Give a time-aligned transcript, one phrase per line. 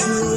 [0.00, 0.29] یسو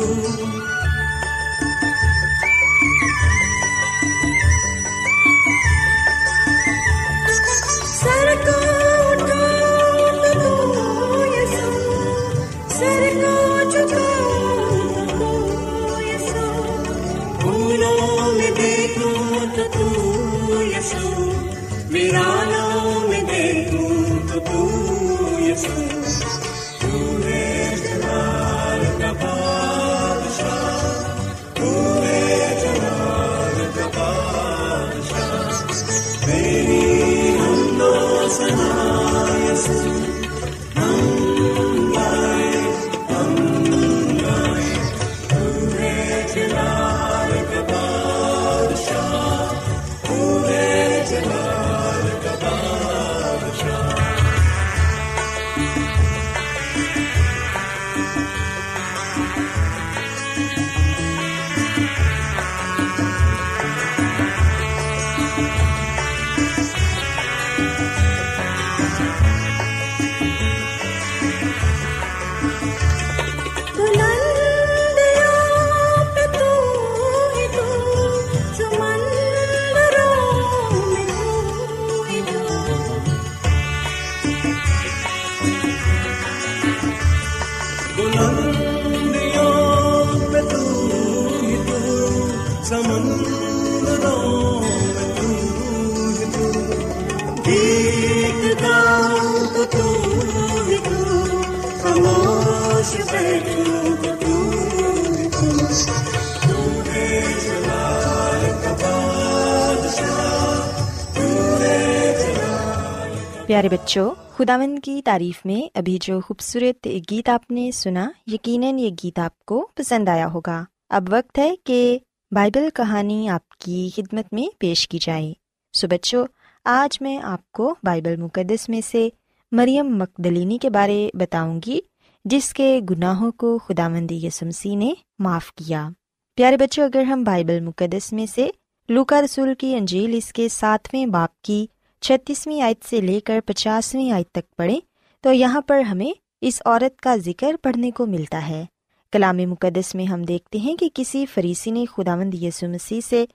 [113.63, 118.89] پیارے بچوں، خداوند کی تعریف میں ابھی جو خوبصورت گیت آپ نے سنا، یقیناً یہ
[119.03, 121.99] گیت آپ کو پسند آیا ہوگا۔ اب وقت ہے کہ
[122.31, 125.33] بائبل کہانی آپ کی خدمت میں پیش کی جائے۔
[125.73, 126.27] سو بچوں،
[126.65, 129.09] آج میں آپ کو بائبل مقدس میں سے
[129.51, 131.79] مریم مقدلینی کے بارے بتاؤں گی،
[132.25, 135.89] جس کے گناہوں کو خداوند یسمسی نے معاف کیا۔
[136.35, 138.49] پیارے بچوں، اگر ہم بائبل مقدس میں سے
[138.89, 141.67] لوکا رسول کی انجیل اس کے ساتویں باپ کی
[142.03, 144.79] چھتیسویں آیت سے لے کر پچاسویں آیت تک پڑھیں
[145.21, 146.11] تو یہاں پر ہمیں
[146.41, 148.65] اس عورت کا ذکر پڑھنے کو ملتا ہے۔
[149.11, 153.25] کلام مقدس میں ہم دیکھتے ہیں کہ کسی فریسی نے خداوند یسو مسیح سے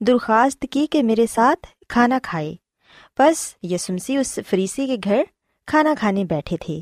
[0.00, 2.54] درخواست کی کہ میرے ساتھ کھانا کھائے۔
[3.18, 5.22] بس یسو مسیح اس فریسی کے گھر
[5.66, 6.80] کھانا کھانے بیٹھے تھے۔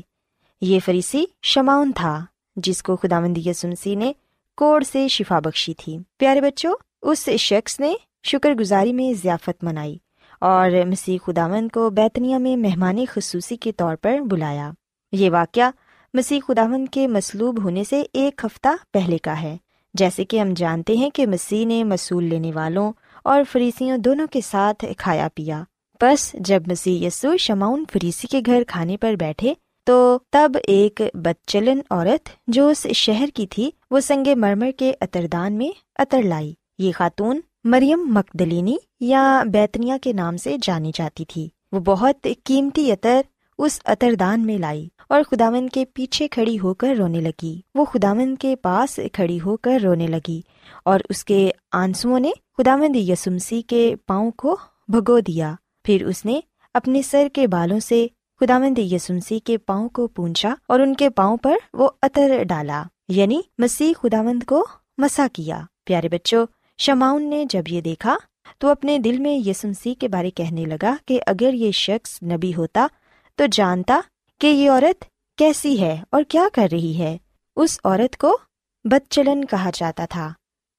[0.61, 2.25] یہ فریسی شماؤن تھا،
[2.55, 4.13] جس کو خداوند یسو مسیح نے
[4.57, 7.93] کوڑ سے شفا بخشی تھی۔ پیارے بچوں، اس شخص نے
[8.23, 9.97] شکر گزاری میں ضیافت منائی۔
[10.43, 14.71] اور مسیح خداوند کو بیتنیا میں مہمان خصوصی کے طور پر بلایا۔
[15.11, 15.71] یہ واقعہ
[16.13, 19.57] مسیح خداوند کے مصلوب ہونے سے ایک ہفتہ پہلے کا ہے۔
[19.93, 22.91] جیسے کہ ہم جانتے ہیں کہ مسیح نے مصول لینے والوں
[23.23, 25.63] اور فریسیوں دونوں کے ساتھ کھایا پیا۔
[26.01, 29.53] بس جب مسیح یسو شماؤن فریسی کے گھر کھانے پر بیٹھے
[29.83, 35.53] تو تب ایک بدچلن عورت جو اس شہر کی تھی وہ سنگ مرمر کے اتردان
[35.53, 41.49] میں اتر لائی۔ یہ خاتون مریم مکدلینی یا بیتنیا کے نام سے جانی جاتی تھی۔
[41.71, 43.21] وہ بہت قیمتی عطر
[43.57, 48.35] اس اتردان میں لائی اور خداون کے پیچھے کھڑی ہو کر رونے لگی۔ وہ خداون
[48.35, 50.41] کے پاس کھڑی ہو کر رونے لگی
[50.85, 54.57] اور اس کے آنسو نے خداوند یسمسی کے پاؤں کو
[54.87, 56.39] بھگو دیا۔ پھر اس نے
[56.73, 58.07] اپنے سر کے بالوں سے
[58.39, 63.41] خداوند یسمسی کے پاؤں کو پونچھا اور ان کے پاؤں پر وہ عطر ڈالا۔ یعنی
[63.57, 64.65] مسیح خداوند کو
[64.97, 66.45] مسا کیا۔ پیارے بچوں
[66.77, 68.17] شماؤن نے جب یہ دیکھا
[68.57, 72.87] تو اپنے دل میں یسمسی کے بارے کہنے لگا کہ اگر یہ شخص نبی ہوتا
[73.35, 73.99] تو جانتا
[74.39, 75.05] کہ یہ عورت
[75.37, 77.17] کیسی ہے اور کیا کر رہی ہے۔
[77.55, 78.37] اس عورت کو
[78.83, 80.33] بد چلن کہا جاتا تھا۔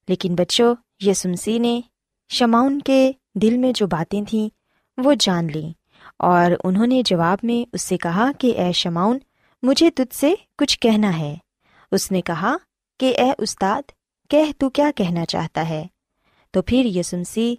[0.07, 0.75] لیکن بچوں
[1.05, 1.81] یسمسی نے
[2.29, 4.49] شماؤن کے دل میں جو باتیں تھیں
[4.97, 5.71] وہ جان لیں
[6.19, 9.17] اور انہوں نے جواب میں اس سے کہا کہ اے شماؤن
[9.63, 11.35] مجھے تجھ سے کچھ کہنا ہے۔
[11.91, 12.57] اس نے کہا
[12.99, 13.81] کہ اے استاد
[14.29, 15.85] کہہ تو کیا کہنا چاہتا ہے؟
[16.51, 17.55] تو پھر یسمسی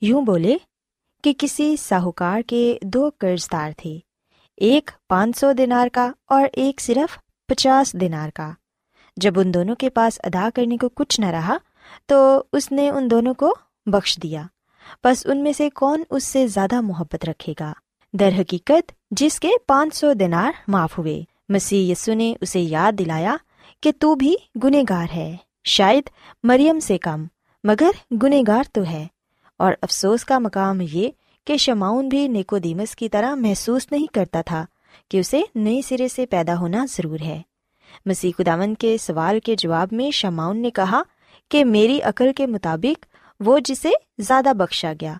[0.00, 0.56] یوں بولے
[1.24, 3.98] کہ کسی ساہوکار کے دو قرض دار تھے،
[4.56, 8.52] ایک پانچ سو دینار کا اور ایک صرف پچاس دینار کا۔
[9.16, 11.56] جب ان دونوں کے پاس ادا کرنے کو کچھ نہ رہا،
[12.06, 13.54] تو اس نے ان دونوں کو
[13.86, 14.42] بخش دیا۔
[15.04, 17.72] بس ان میں سے کون اس سے زیادہ محبت رکھے گا؟
[18.12, 23.36] در حقیقت جس کے پانچ سو دینار معاف ہوئے۔ مسیح یسو نے اسے یاد دلایا
[23.82, 25.36] کہ تو بھی گنہ گار ہے۔
[25.68, 26.10] شاید
[26.42, 27.24] مریم سے کم،
[27.64, 27.90] مگر
[28.22, 29.06] گنہ گار تو ہے۔
[29.58, 31.10] اور افسوس کا مقام یہ
[31.46, 34.64] کہ شماؤن بھی نیکو دیمس کی طرح محسوس نہیں کرتا تھا
[35.10, 37.42] کہ اسے نئے سرے سے پیدا ہونا ضرور ہے۔
[38.06, 41.02] مسیح خداون کے سوال کے جواب میں شماؤن نے کہا
[41.50, 43.06] کہ میری عقل کے مطابق
[43.40, 45.14] وہ جسے زیادہ بخشا گیا۔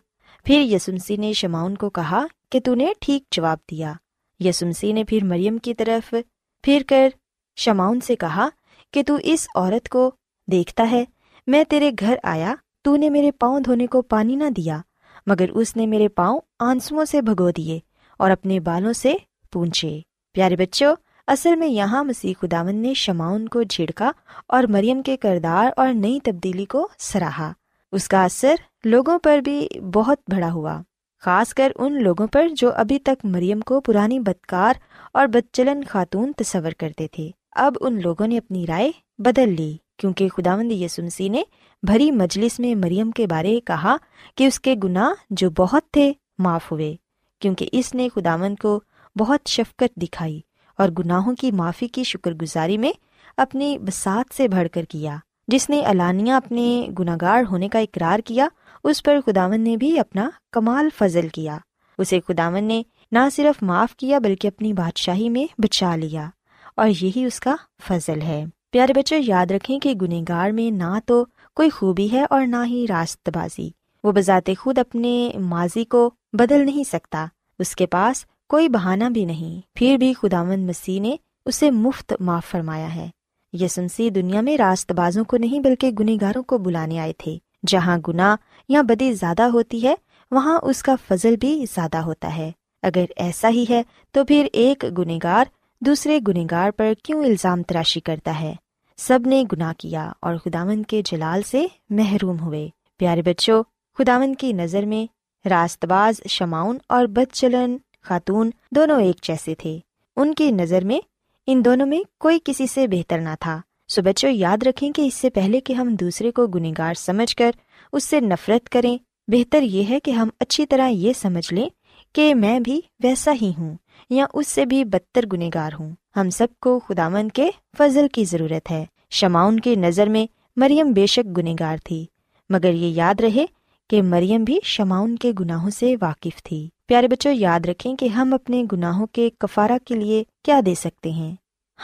[0.45, 3.93] پھر یسمسی نے شماؤن کو کہا کہ تو نے ٹھیک جواب دیا۔
[4.41, 6.15] یسمسی نے پھر مریم کی طرف
[6.63, 7.09] پھر کر
[7.57, 8.49] شماؤن سے کہا
[8.93, 10.15] کہ تو اس عورت کو
[10.53, 11.05] دیکھتا ہے،
[11.47, 14.79] میں تیرے گھر آیا، تو نے میرے پاؤں دھونے کو پانی نہ دیا،
[15.27, 17.79] مگر اس نے میرے پاؤں آنسو سے بھگو دیے
[18.19, 19.15] اور اپنے بالوں سے
[19.53, 20.01] پونچھے۔
[20.33, 20.97] پیارے بچوں،
[21.27, 24.11] اصل میں یہاں مسیح خداون نے شماؤن کو جھڑکا
[24.49, 27.53] اور مریم کے کردار اور نئی تبدیلی کو سراہا۔
[27.93, 28.55] اس کا اثر
[28.85, 30.81] لوگوں پر بھی بہت بڑا ہوا،
[31.21, 34.75] خاص کر ان لوگوں پر جو ابھی تک مریم کو پرانی بدکار
[35.13, 40.29] اور بدچلن خاتون تصور کرتے تھے۔ اب ان لوگوں نے اپنی رائے بدل لی۔ کیونکہ
[40.29, 41.43] خداوند یسمسی نے
[41.83, 43.97] بھری مجلس میں مریم کے بارے کہا
[44.37, 46.97] کہ اس کے گناہ جو بہت تھے معاف ہوئے،
[47.39, 48.81] کیونکہ اس نے خداوند کو
[49.19, 50.41] بہت شفقت دکھائی
[50.79, 52.93] اور گناہوں کی معافی کی شکر گزاری میں
[53.37, 55.17] اپنی بسات سے بڑھ کر کیا۔
[55.49, 58.49] جس نے علانیہ اپنے گناگار ہونے کا اقرار کیا،
[58.85, 61.59] اس پر خداون نے بھی اپنا کمال فضل کیا۔
[61.99, 62.83] اسے خداون نے
[63.13, 66.29] نہ صرف معاف کیا، بلکہ اپنی بادشاہی میں بچا لیا
[66.77, 67.57] اور یہی اس کا
[67.89, 72.47] فضل ہے۔ پیارے بچے یاد رکھیں کہ گنہگار میں نہ تو کوئی خوبی ہے اور
[72.47, 73.71] نہ ہی راست بازی
[74.05, 77.27] وہ بذات خود اپنے ماضی کو بدل نہیں سکتا۔
[77.59, 82.47] اس کے پاس کوئی بہانہ بھی نہیں۔ پھر بھی خداوند مسیح نے اسے مفت معاف
[82.47, 83.09] فرمایا ہے۔
[83.53, 87.99] یسنسی دنیا میں راست بازوں کو نہیں بلکہ گنہ گاروں کو بلانے آئے تھے۔ جہاں
[88.09, 88.37] گناہ
[88.69, 89.95] یا بدی زیادہ ہوتی ہے،
[90.31, 93.83] وہاں اس کا فضل بھی زیادہ ہوتا ہے۔ اگر ایسا ہی ہے،
[94.13, 95.45] تو پھر ایک گنہگار
[95.81, 98.55] دوسرے گنہگار پر کیوں الزام تراشی کرتا ہے؟
[98.97, 103.63] سب نے گناہ کیا اور خداون کے جلال سے محروم ہوئے۔ پیارے بچوں
[103.99, 105.07] خداون کی نظر میں
[105.49, 109.79] راست باز شماؤن اور بد چلن خاتون دونوں ایک جیسے تھے۔
[110.17, 111.01] ان کی نظر میں
[111.47, 115.15] ان دونوں میں کوئی کسی سے بہتر نہ تھا۔ سو بچوں، یاد رکھیں کہ اس
[115.15, 117.51] سے پہلے کہ ہم دوسرے کو گنہگار سمجھ کر
[117.93, 121.69] اس سے نفرت کریں، بہتر یہ ہے کہ ہم اچھی طرح یہ سمجھ لیں
[122.13, 123.77] کہ میں بھی ویسا ہی ہوں۔
[124.11, 128.71] یا اس سے بھی بدتر گنہگار ہوں۔ ہم سب کو خدامند کے فضل کی ضرورت
[128.71, 132.07] ہے۔ شماؤن کی نظر میں مریم بے شک گنہگار تھی۔
[132.51, 133.47] مگر یہ یاد رہے
[133.91, 138.35] کہ مریم بھی شماؤن کے گناہوں سے واقف تھی۔ پیارے بچوں، یاد رکھیں کہ ہم
[138.35, 141.35] اپنے گناہوں کے کفارہ کے لیے کیا دے سکتے ہیں۔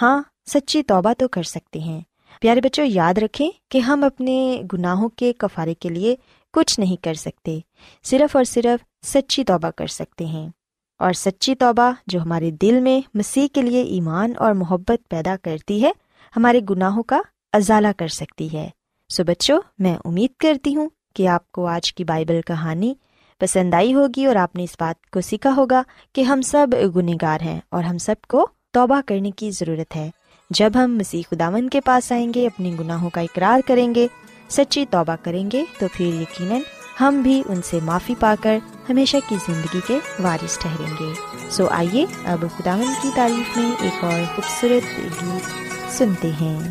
[0.03, 2.01] ہاں سچی توبہ تو کر سکتے ہیں۔
[2.41, 6.17] پیارے بچوں، یاد رکھیں کہ ہم اپنے گناہوں کے کفارے کے لیے
[6.53, 7.59] کچھ نہیں کر سکتے۔
[8.05, 10.49] صرف اور صرف سچی توبہ کر سکتے ہیں۔
[10.99, 15.83] اور سچی توبہ جو ہمارے دل میں مسیح کے لیے ایمان اور محبت پیدا کرتی
[15.83, 15.93] ہے،
[16.37, 17.21] ہمارے گناہوں کا
[17.53, 18.69] ازالہ کر سکتی ہے۔
[19.09, 22.95] سو بچوں، میں امید کرتی ہوں کہ آپ کو آج کی بائبل کہانی
[23.41, 25.83] پسند آئی ہوگی اور آپ نے اس بات کو سیکھا ہوگا
[26.13, 30.11] کہ ہم سب گنہگار ہیں اور ہم سب کو توبہ کرنے کی ضرورت ہے۔
[30.51, 34.07] جب ہم مسیح خداون کے پاس آئیں گے، اپنے گناہوں کا اقرار کریں گے،
[34.49, 36.61] سچی توبہ کریں گے، تو پھر یقیناً
[37.01, 38.59] ہم بھی ان سے معافی پا کر
[38.91, 41.13] ہمیشہ کی زندگی کے وارث ٹھہریں گے۔
[41.51, 45.51] سو آئیے اب خدا کی تعریف میں ایک اور خوبصورت گیت
[45.93, 46.71] سنتے ہیں۔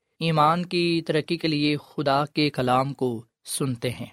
[0.21, 4.05] ایمان کی ترقی کے لیے خدا کے کلام کو سنتے ہیں۔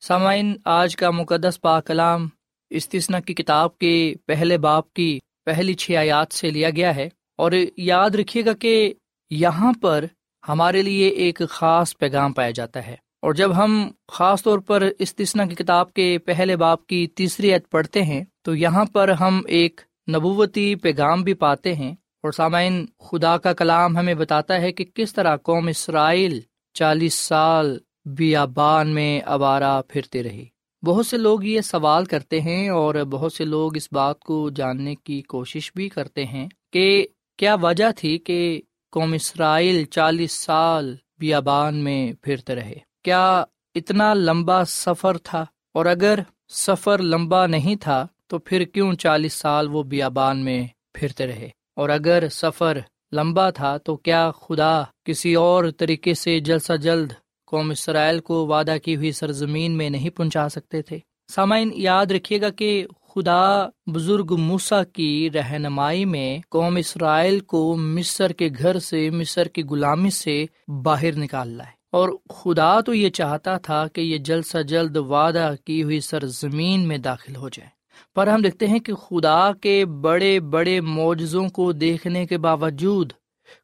[0.00, 2.28] سامعین، آج کا مقدس پا کلام
[2.70, 7.08] استثنا کی کتاب کے پہلے باپ کی پہلی چھ آیات سے لیا گیا ہے۔
[7.38, 8.94] اور یاد رکھیے گا کہ
[9.30, 10.04] یہاں پر
[10.48, 15.46] ہمارے لیے ایک خاص پیغام پایا جاتا ہے۔ اور جب ہم خاص طور پر استثنا
[15.46, 19.80] کی کتاب کے پہلے باپ کی تیسری عید پڑھتے ہیں، تو یہاں پر ہم ایک
[20.08, 21.94] نبوتی پیغام بھی پاتے ہیں۔
[22.26, 26.40] اور سامعین، خدا کا کلام ہمیں بتاتا ہے کہ کس طرح قوم اسرائیل
[26.74, 30.44] چالیس سال بیابان میں آوارہ پھرتے رہی
[30.86, 34.94] بہت سے لوگ یہ سوال کرتے ہیں اور بہت سے لوگ اس بات کو جاننے
[34.94, 37.06] کی کوشش بھی کرتے ہیں کہ
[37.38, 38.60] کیا وجہ تھی کہ
[38.92, 46.18] قوم اسرائیل چالیس سال بیابان میں پھرتے رہے۔ کیا اتنا لمبا سفر تھا؟ اور اگر
[46.48, 51.88] سفر لمبا نہیں تھا تو پھر کیوں چالیس سال وہ بیابان میں پھرتے رہے؟ اور
[51.88, 52.78] اگر سفر
[53.12, 57.12] لمبا تھا تو کیا خدا کسی اور طریقے سے جلد سے جلد
[57.46, 60.98] قوم اسرائیل کو وعدہ کی ہوئی سرزمین میں نہیں پہنچا سکتے تھے؟
[61.34, 68.32] سامعین، یاد رکھیے گا کہ خدا بزرگ موسا کی رہنمائی میں قوم اسرائیل کو مصر
[68.32, 70.44] کے گھر سے، مصر کی غلامی سے
[70.82, 75.54] باہر نکال لائے۔ اور خدا تو یہ چاہتا تھا کہ یہ جلد سے جلد وعدہ
[75.64, 77.75] کی ہوئی سرزمین میں داخل ہو جائے۔
[78.14, 83.12] پر ہم دیکھتے ہیں کہ خدا کے بڑے بڑے معجزوں کو دیکھنے کے باوجود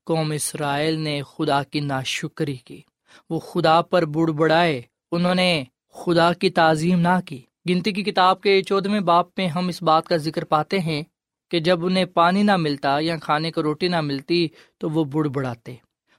[0.06, 2.80] قوم اسرائیل نے خدا کی ناشکری کی۔
[3.30, 8.40] وہ خدا پر بڑ بڑائے انہوں نے خدا کی تعظیم نہ کی۔ گنتی کی کتاب
[8.40, 11.02] کے چودہویں باپ میں ہم اس بات کا ذکر پاتے ہیں
[11.50, 14.48] کہ جب انہیں پانی نہ ملتا یا کھانے کو روٹی نہ ملتی
[14.78, 15.74] تو وہ بڑ بڑاتے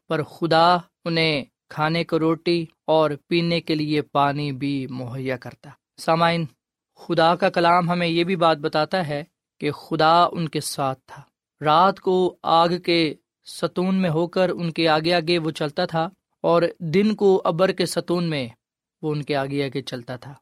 [0.10, 6.46] پر خدا انہیں کھانے کو روٹی اور پینے کے لیے پانی بھی مہیا کرتا۔ سامعین
[6.96, 9.24] خدا کا کلام ہمیں یہ بھی بات بتاتا ہے
[9.60, 11.22] کہ خدا ان کے ساتھ تھا۔
[11.66, 13.14] رات کو آگ کے
[13.46, 16.10] ستون میں ہو کر ان کے آگے آگے وہ چلتا تھا
[16.42, 18.48] اور دن کو ابر کے ستون میں
[19.02, 20.34] وہ ان کے آگے آگے چلتا تھا۔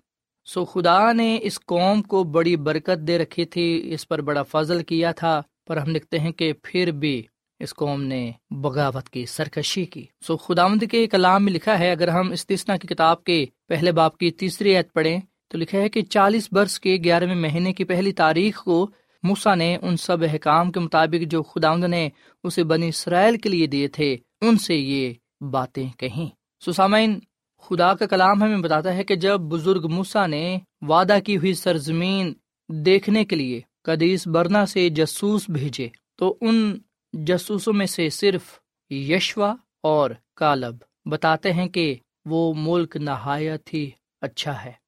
[0.46, 4.84] سو خدا نے اس قوم کو بڑی برکت دے رکھی تھی، اس پر بڑا فضل
[4.84, 7.24] کیا تھا، پر ہم لکھتے ہیں کہ پھر بھی
[7.60, 12.08] اس قوم نے بغاوت کی، سرکشی کی۔ سو خداوند کے کلام میں لکھا ہے، اگر
[12.08, 15.20] ہم استثنا کی کتاب کے پہلے باپ کی تیسری عید پڑھیں
[15.52, 18.90] تو لکھا ہے کہ چالیس برس کے گیارہویں مہینے کی پہلی تاریخ کو
[19.24, 22.10] موسا نے ان سب احکام کے مطابق جو خداوند نے
[22.44, 26.26] اسے بنی اسرائیل کے لیے دیے تھے، ان سے یہ باتیں کہیں۔
[26.66, 27.20] سسامین
[27.58, 32.34] خدا کا کلام ہمیں بتاتا ہے کہ جب بزرگ موسا نے وعدہ کی ہوئی سرزمین
[32.70, 36.78] دیکھنے کے لیے قدیس برنا سے جاسوس بھیجے، تو ان
[37.26, 38.44] جاسوسوں میں سے صرف
[38.92, 43.90] یشوا اور کالب بتاتے ہیں کہ وہ ملک نہایت ہی
[44.22, 44.81] اچھا ہے۔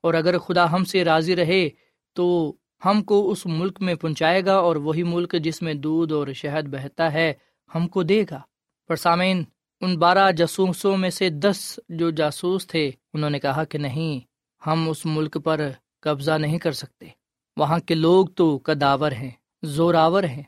[0.00, 1.68] اور اگر خدا ہم سے راضی رہے
[2.12, 6.26] تو ہم کو اس ملک میں پہنچائے گا اور وہی ملک جس میں دودھ اور
[6.32, 7.34] شہد بہتا ہے
[7.74, 8.40] ہم کو دے گا۔
[8.88, 9.44] پر سامعین،
[9.80, 14.20] ان بارہ جاسوسوں میں سے دس جو جاسوس تھے، انہوں نے کہا کہ نہیں،
[14.66, 15.60] ہم اس ملک پر
[16.00, 17.06] قبضہ نہیں کر سکتے۔
[17.56, 19.30] وہاں کے لوگ تو کداور ہیں،
[19.62, 20.42] زوراور ہیں۔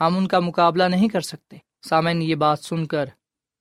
[0.00, 1.56] ہم ان کا مقابلہ نہیں کر سکتے۔
[1.88, 3.04] سامعین، یہ بات سن کر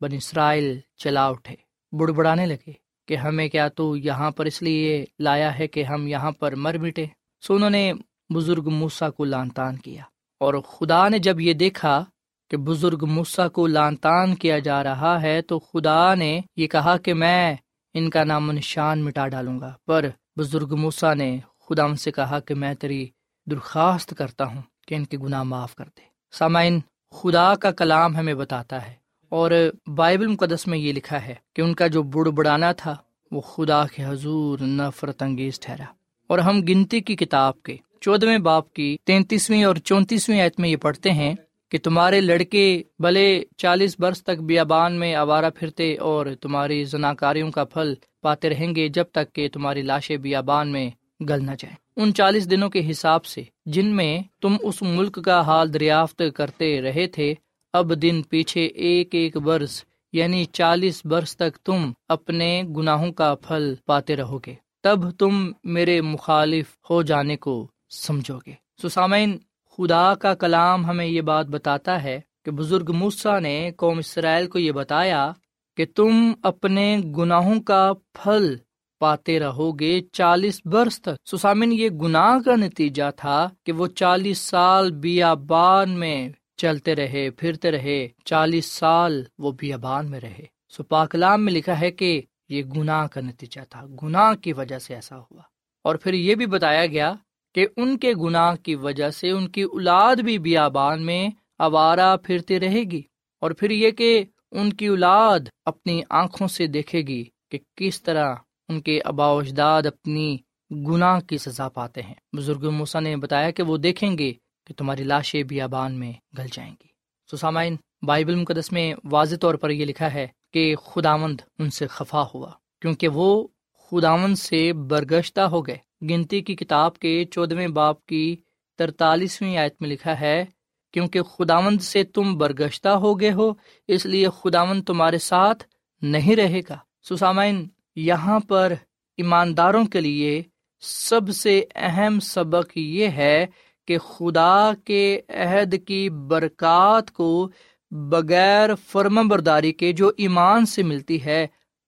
[0.01, 1.55] بن اسرائیل چلا اٹھے
[1.91, 6.07] بڑ بڑانے لگے۔ کہ ہمیں کیا تو یہاں پر اس لیے لایا ہے کہ ہم
[6.07, 7.05] یہاں پر مر مٹے۔
[7.47, 7.93] سو انہوں نے
[8.33, 10.03] بزرگ موسا کو لان تان کیا۔
[10.39, 12.05] اور خدا نے جب یہ دیکھا
[12.49, 16.97] کہ بزرگ موسا کو لان تان کیا جا رہا ہے، تو خدا نے یہ کہا
[16.97, 17.55] کہ میں
[17.93, 20.05] ان کا نام و نشان مٹا ڈالوں گا۔ پر
[20.37, 23.07] بزرگ موسا نے خدا ان سے کہا کہ میں تیری
[23.51, 26.79] درخواست کرتا ہوں کہ ان کے گناہ معاف کر دے۔ سامعین،
[27.11, 28.93] خدا کا کلام ہمیں بتاتا ہے
[29.29, 29.51] اور
[29.87, 32.95] بائبل مقدس میں یہ لکھا ہے کہ ان کا جو بڑ بڑانا تھا،
[33.31, 35.83] وہ خدا کے حضور نفرت انگیز ٹھہرا۔
[36.27, 40.75] اور ہم گنتی کی کتاب کے چودہویں باپ کی تینتیسویں اور چونتیسویں آیت میں یہ
[40.75, 41.35] پڑھتے ہیں
[41.71, 47.63] کہ تمہارے لڑکے بھلے چالیس برس تک بیابان میں آوارہ پھرتے اور تمہاری زناکاریوں کا
[47.63, 50.89] پھل پاتے رہیں گے جب تک کہ تمہاری لاشیں بیابان میں
[51.29, 55.41] گل نہ جائیں۔ ان چالیس دنوں کے حساب سے جن میں تم اس ملک کا
[55.41, 57.33] حال دریافت کرتے رہے تھے
[57.73, 63.73] اب دن پیچھے ایک ایک برس یعنی چالیس برس تک تم اپنے گناہوں کا پھل
[63.85, 64.53] پاتے رہو گے
[64.83, 68.53] تب تم میرے مخالف ہو جانے کو سمجھو گے
[68.83, 69.37] سسامین
[69.77, 74.59] خدا کا کلام ہمیں یہ بات بتاتا ہے کہ بزرگ موسا نے قوم اسرائیل کو
[74.59, 75.31] یہ بتایا
[75.77, 78.55] کہ تم اپنے گناہوں کا پھل
[78.99, 84.37] پاتے رہو گے چالیس برس تک۔ سسامن یہ گناہ کا نتیجہ تھا کہ وہ چالیس
[84.37, 86.29] سال بیابان میں
[86.61, 91.91] چلتے رہے، پھرتے رہے، چالیس سال وہ بیابان میں رہے۔ سو پاکلام میں لکھا ہے
[91.91, 95.41] کہ یہ گناہ کا نتیجہ تھا۔ گناہ کی وجہ سے ایسا ہوا۔
[95.83, 97.13] اور پھر یہ بھی بتایا گیا
[97.55, 102.59] کہ ان کے گناہ کی وجہ سے ان کی اولاد بھی بیابان میں آوارہ پھرتی
[102.59, 103.01] رہے گی۔
[103.41, 108.35] اور پھر یہ کہ ان کی اولاد اپنی آنکھوں سے دیکھے گی کہ کس طرح
[108.67, 110.37] ان کے آبا و اجداد اپنی
[110.71, 114.33] گناہ کی سزا پاتے ہیں۔ بزرگ موسا نے بتایا کہ وہ دیکھیں گے
[114.69, 116.87] کہ تمہاری لاشیں بیابان میں گل جائیں گی۔
[117.31, 121.87] سو سامعین بائبل مقدس میں واضح طور پر یہ لکھا ہے کہ خداوند ان سے
[121.87, 122.51] خفا ہوا،
[122.81, 123.47] کیونکہ وہ
[123.89, 125.77] خداوند سے برگشتہ ہو گئے۔
[126.09, 128.35] گنتی کی کتاب کے چودہویں باپ کی
[128.77, 130.45] ترتالیسویں آیت میں لکھا ہے،
[130.93, 133.51] کیونکہ خداوند سے تم برگشتہ ہو گئے ہو،
[133.87, 135.63] اس لیے خداوند تمہارے ساتھ
[136.01, 136.77] نہیں رہے گا۔
[137.09, 138.73] سسامین یہاں پر
[139.17, 140.43] ایمانداروں کے لیے
[140.81, 143.45] سب سے اہم سبق یہ ہے
[143.89, 147.49] کہ خدا کے عہد کی برکات کو
[147.91, 151.47] بغیر فرم برداری کے جو ایمان سے ملتی ہے،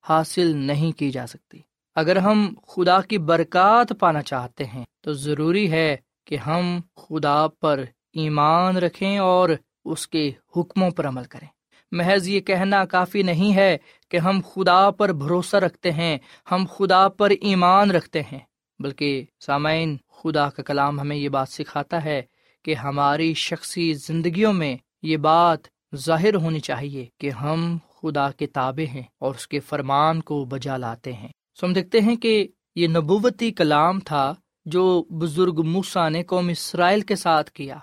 [0.10, 1.60] حاصل نہیں کی جا سکتی۔
[1.96, 7.84] اگر ہم خدا کی برکات پانا چاہتے ہیں، تو ضروری ہے کہ ہم خدا پر
[8.14, 9.50] ایمان رکھیں اور
[9.86, 11.48] اس کے حکموں پر عمل کریں۔
[11.92, 13.78] محض یہ کہنا کافی نہیں ہے
[14.10, 16.18] کہ ہم خدا پر بھروسہ رکھتے ہیں،
[16.52, 18.40] ہم خدا پر ایمان رکھتے ہیں،
[18.80, 22.22] بلکہ سامعین خدا کا کلام ہمیں یہ بات سکھاتا ہے
[22.66, 25.60] کہ ہماری شخصی زندگیوں میں یہ بات
[25.96, 30.78] ظاہر ہونی چاہیے کہ ہم خدا کے تابے ہیں اور اس کے فرمان کو بجا
[30.78, 31.30] لاتے ہیں۔
[31.60, 34.34] سو ہم دیکھتے ہیں کہ یہ نبوتی کلام تھا
[34.66, 37.78] جو بزرگ موسا نے قوم اسرائیل کے ساتھ کیا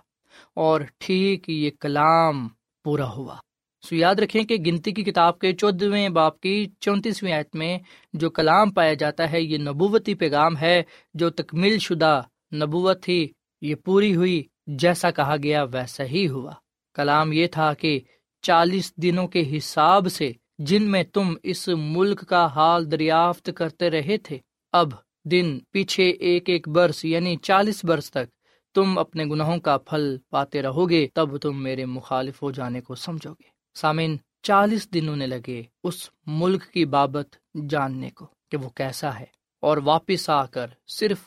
[0.55, 2.49] اور ٹھیک یہ کلام
[2.85, 3.37] پورا ہوا۔
[3.83, 7.79] سو یاد رکھیں کہ گنتی کی کتاب کے چودہویں باپ کی چونتیسویں آیت میں
[8.13, 10.83] جو کلام پایا جاتا ہے، یہ نبوتی پیغام ہے
[11.15, 12.21] جو تکمیل شدہ
[12.53, 16.53] نبوت تھی، یہ پوری ہوئی جیسا کہا گیا ویسا ہی ہوا۔
[16.95, 18.01] کلام یہ تھا کہ
[18.43, 24.17] چالیس دنوں کے حساب سے جن میں تم اس ملک کا حال دریافت کرتے رہے
[24.17, 24.39] تھے،
[24.73, 24.89] اب
[25.25, 28.29] دن پیچھے ایک ایک برس یعنی چالیس برس تک
[28.75, 32.95] تم اپنے گناہوں کا پھل پاتے رہو گے، تب تم میرے مخالف ہو جانے کو
[32.95, 37.37] سمجھو گے۔ سامن چالیس دنوں نے لگے اس ملک کی بابت
[37.71, 39.25] جاننے کو کہ وہ کیسا ہے،
[39.63, 41.21] اور واپس آ کر صرف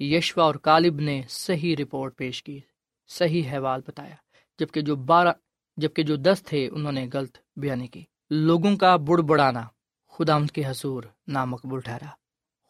[0.00, 2.58] یشوا اور کالب نے صحیح رپورٹ پیش کی،
[3.10, 4.14] صحیح حوال بتایا،
[4.58, 5.32] جبکہ جو بارہ،
[5.78, 9.62] جبکہ جو دس تھے انہوں نے غلط بیانی کی۔ لوگوں کا بڑ بڑانا
[10.12, 12.10] خداوند کے حضور نامقبول ٹھہرا۔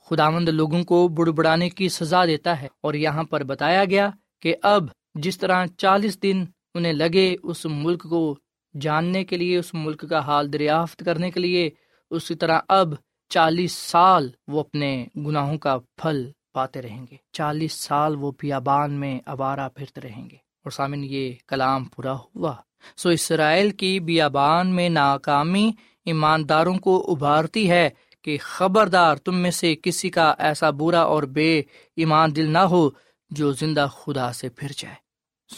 [0.09, 4.09] خداوند لوگوں کو بڑ بڑانے کی سزا دیتا ہے، اور یہاں پر بتایا گیا
[4.43, 6.45] کہ اب جس طرح چالیس دن
[6.75, 8.37] انہیں لگے، اس ملک کو
[8.81, 11.71] جاننے کے لیے، اس ملک کا حال دریافت کرنے کے لیے،
[12.11, 12.89] اسی طرح اب
[13.29, 19.21] چالیس سال وہ اپنے گناہوں کا پھل پاتے رہیں گے۔ چالیس سال وہ بیابان میں
[19.27, 22.57] ابارہ پھرتے رہیں گے۔ اور سامن یہ کلام پورا ہوا۔
[22.97, 25.73] سو اسرائیل کی بیابان میں ناکامی
[26.07, 27.91] ایمانداروں کو ابھارتی ہے
[28.23, 31.63] کہ خبردار تم میں سے کسی کا ایسا برا اور بے
[31.97, 32.91] ایمان دل نہ ہو
[33.31, 34.95] جو زندہ خدا سے پھر جائے۔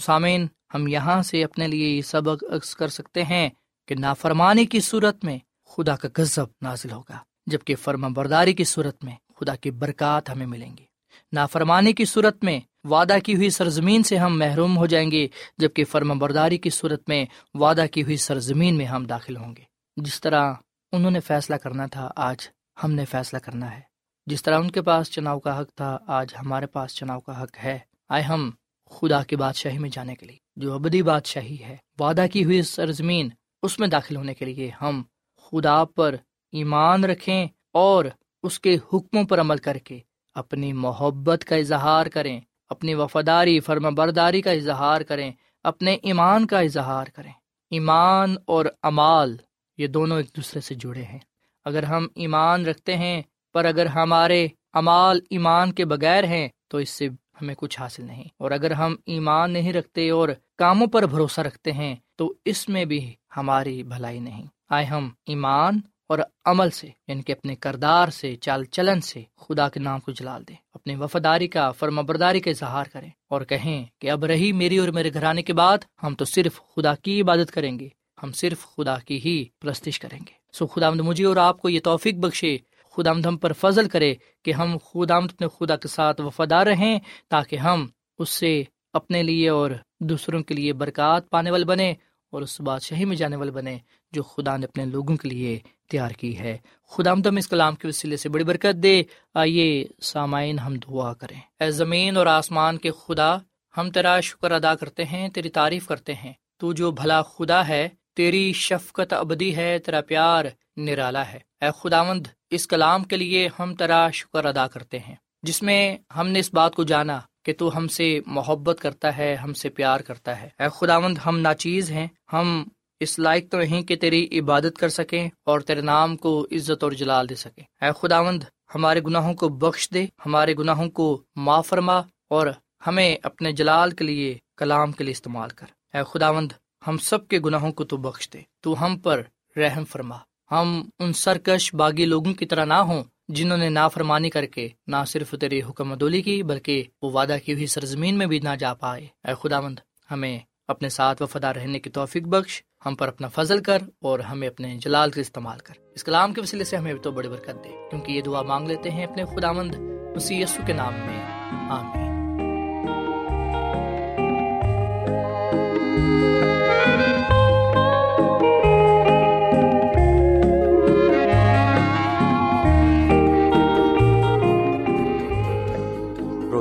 [0.00, 3.48] سامعین ہم یہاں سے اپنے لیے یہ سبق عکس کر سکتے ہیں
[3.88, 9.04] کہ نافرمانی کی صورت میں خدا کا غضب نازل ہوگا، جبکہ فرما برداری کی صورت
[9.04, 10.84] میں خدا کی برکات ہمیں ملیں گی۔
[11.32, 15.84] نافرمانی کی صورت میں وعدہ کی ہوئی سرزمین سے ہم محروم ہو جائیں گے، جبکہ
[15.84, 19.62] فرما برداری کی صورت میں وعدہ کی ہوئی سرزمین میں ہم داخل ہوں گے۔
[19.96, 20.52] جس طرح
[20.92, 22.48] انہوں نے فیصلہ کرنا تھا، آج
[22.84, 23.80] ہم نے فیصلہ کرنا ہے۔
[24.26, 27.64] جس طرح ان کے پاس چناؤ کا حق تھا، آج ہمارے پاس چناؤ کا حق
[27.64, 28.50] ہے۔ آئے ہم
[28.90, 33.28] خدا کی بادشاہی میں جانے کے لیے۔ جو ابدی بادشاہی ہے، وعدہ کی ہوئی سرزمین،
[33.62, 35.02] اس میں داخل ہونے کے لیے ہم
[35.42, 36.14] خدا پر
[36.52, 38.04] ایمان رکھیں اور
[38.42, 39.98] اس کے حکموں پر عمل کر کے
[40.34, 45.32] اپنی محبت کا اظہار کریں، اپنی وفاداری فرما برداری کا اظہار کریں،
[45.64, 47.32] اپنے ایمان کا اظہار کریں۔
[47.70, 49.36] ایمان اور امال،
[49.78, 51.18] یہ دونوں ایک دوسرے سے جڑے ہیں۔
[51.64, 53.22] اگر ہم ایمان رکھتے ہیں،
[53.52, 57.08] پر اگر ہمارے امال ایمان کے بغیر ہیں، تو اس سے
[57.42, 61.72] ہمیں کچھ حاصل نہیں۔ اور اگر ہم ایمان نہیں رکھتے اور کاموں پر بھروسہ رکھتے
[61.72, 67.22] ہیں، تو اس میں بھی ہماری بھلائی نہیں۔ آئے ہم ایمان اور عمل سے یعنی
[67.22, 71.48] کہ اپنے کردار سے، چال چلن سے خدا کے نام کو جلال دیں۔ اپنی وفاداری
[71.48, 75.42] کا، فرما برداری کا اظہار کریں۔ اور کہیں کہ اب رہی میری اور میرے گھرانے
[75.42, 77.88] کے بعد ہم تو صرف خدا کی عبادت کریں گے۔
[78.22, 81.80] ہم صرف خدا کی ہی پرستش کریں گے۔ سو خدا مجھے اور آپ کو یہ
[81.84, 82.58] توفیق بخشے
[82.96, 87.56] خدا ہم پر فضل کرے کہ ہم خدا اپنے خدا کے ساتھ وفادار رہیں تاکہ
[87.56, 87.86] ہم
[88.18, 91.94] اس سے اپنے لیے اور دوسروں کے لیے برکات پانے والے بنے
[92.32, 93.78] اور اس بادشاہی میں جانے والے بنے
[94.12, 95.58] جو خدا نے اپنے لوگوں کے لیے
[95.90, 99.02] تیار کی ہے۔ خدا دم اس کلام کے وسیلے سے بڑی برکت دے۔
[99.34, 103.36] آئیے سامعین ہم دعا کریں۔ اے زمین اور آسمان کے خدا،
[103.76, 107.88] ہم تیرا شکر ادا کرتے ہیں، تیری تعریف کرتے ہیں۔ تو جو بھلا خدا ہے،
[108.16, 110.44] تیری شفقت ابدی ہے، تیرا پیار
[110.76, 115.62] نرالا ہے۔ اے خداوند، اس کلام کے لیے ہم تیرا شکر ادا کرتے ہیں، جس
[115.62, 119.54] میں ہم نے اس بات کو جانا کہ تو ہم سے محبت کرتا ہے، ہم
[119.54, 122.64] سے پیار کرتا ہے۔ اے خداوند، ہم ناچیز ہیں، ہم
[123.00, 126.92] اس لائق تو نہیں کہ تیری عبادت کر سکیں اور تیرے نام کو عزت اور
[126.92, 128.42] جلال دے سکیں۔ اے خداوند،
[128.74, 131.98] ہمارے گناہوں کو بخش دے، ہمارے گناہوں کو معاف فرما
[132.30, 132.46] اور
[132.86, 136.52] ہمیں اپنے جلال کے لیے کلام کے لیے استعمال کر۔ اے خداوند،
[136.86, 139.22] ہم سب کے گناہوں کو تو بخش دے، تو ہم پر
[139.56, 140.16] رحم فرما۔
[140.50, 144.96] ہم ان سرکش باغی لوگوں کی طرح نہ ہوں جنہوں نے نافرمانی کر کے نہ
[145.06, 148.74] صرف تیری حکم عدولی کی بلکہ وہ وعدہ کی ہوئی سرزمین میں بھی نہ جا
[148.74, 149.78] پائے۔ اے خداوند،
[150.10, 154.48] ہمیں اپنے ساتھ وفادار رہنے کی توفیق بخش، ہم پر اپنا فضل کر اور ہمیں
[154.48, 157.68] اپنے جلال کا استعمال کر۔ اس کلام کے وسیلے سے ہمیں تو بڑی برکت دے،
[157.90, 159.74] کیونکہ یہ دعا مانگ لیتے ہیں اپنے خداوند
[160.16, 161.22] اسی یسو کے نام میں۔
[161.70, 162.15] آمین۔